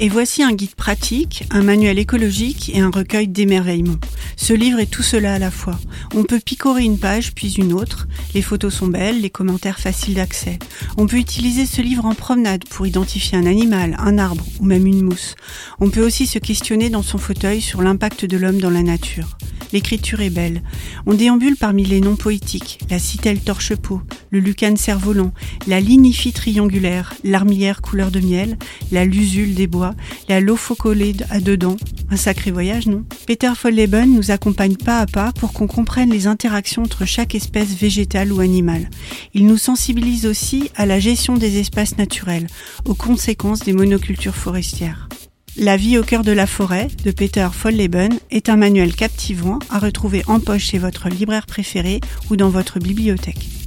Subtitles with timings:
[0.00, 3.98] Et voici un guide pratique, un manuel écologique et un recueil d'émerveillement.
[4.36, 5.78] Ce livre est tout cela à la fois.
[6.14, 8.08] On peut picorer une page puis une autre.
[8.34, 10.58] Les photos sont belles, les commentaires faciles d'accès.
[10.96, 14.86] On peut utiliser ce livre en promenade pour identifier un animal, un arbre ou même
[14.86, 15.36] une mousse.
[15.80, 19.36] On peut aussi se questionner dans son fauteuil sur l'impact de l'homme dans la nature.
[19.72, 20.62] L'écriture est belle.
[21.06, 25.32] On déambule parmi les noms poétiques, la citelle torche-peau, le lucane cerf-volant,
[25.66, 28.58] la lignifie triangulaire, l'armillère couleur de miel,
[28.90, 29.94] la lusule des bois,
[30.28, 31.76] la lophocolée à deux dents.
[32.10, 33.04] Un sacré voyage, non?
[33.26, 37.74] Peter Folleben nous accompagne pas à pas pour qu'on comprenne les interactions entre chaque espèce
[37.74, 38.90] végétale ou animale.
[39.32, 42.46] Il nous sensibilise aussi à la gestion des espaces naturels,
[42.84, 45.08] aux conséquences des monocultures forestières.
[45.58, 49.78] La vie au cœur de la forêt de Peter Folleben est un manuel captivant à
[49.78, 53.61] retrouver en poche chez votre libraire préféré ou dans votre bibliothèque.